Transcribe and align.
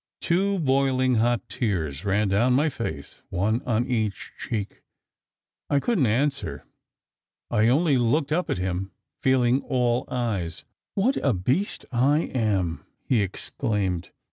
Two 0.19 0.57
boiling 0.57 1.17
hot 1.17 1.47
tears 1.47 2.03
ran 2.03 2.29
down 2.29 2.53
my 2.53 2.69
face, 2.69 3.21
one 3.29 3.61
on 3.67 3.85
each 3.85 4.31
cheek. 4.35 4.81
I 5.69 5.79
couldn 5.79 6.05
t 6.05 6.09
answer. 6.09 6.65
I 7.51 7.67
only 7.67 7.99
looked 7.99 8.31
up 8.31 8.49
at 8.49 8.57
him, 8.57 8.93
feeling 9.21 9.61
all 9.61 10.05
eyes." 10.09 10.65
What 10.95 11.17
a 11.17 11.33
beast 11.35 11.85
I 11.91 12.21
am!" 12.33 12.83
he 13.03 13.21
exclaimed. 13.21 14.09